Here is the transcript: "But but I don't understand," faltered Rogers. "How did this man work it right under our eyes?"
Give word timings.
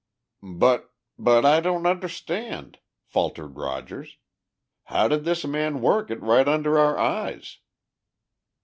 "But 0.41 0.95
but 1.19 1.45
I 1.45 1.59
don't 1.59 1.85
understand," 1.85 2.79
faltered 3.03 3.55
Rogers. 3.55 4.17
"How 4.85 5.07
did 5.07 5.25
this 5.25 5.45
man 5.45 5.79
work 5.79 6.09
it 6.09 6.19
right 6.23 6.47
under 6.47 6.79
our 6.79 6.97
eyes?" 6.97 7.59